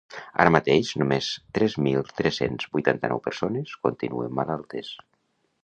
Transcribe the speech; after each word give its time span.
Ara 0.43 0.51
mateix, 0.53 0.87
només 1.01 1.27
tres 1.57 1.75
mil 1.89 2.01
tres-cents 2.21 2.71
vuitanta-nou 2.77 3.23
persones 3.29 3.77
continuen 3.85 4.37
malaltes. 4.41 4.91